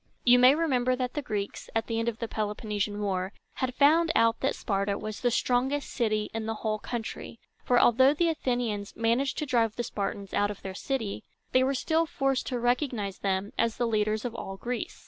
[0.23, 4.11] You may remember that the Greeks, at the end of the Peloponnesian War, had found
[4.15, 8.95] out that Sparta was the strongest city in the whole country; for, although the Athenians
[8.95, 13.19] managed to drive the Spartans out of their city, they were still forced to recognize
[13.19, 14.99] them as the leaders of all Greece.